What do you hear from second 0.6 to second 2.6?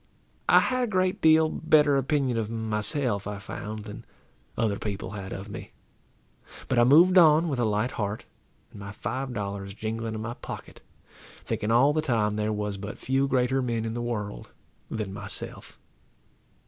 had a great deal better opinion of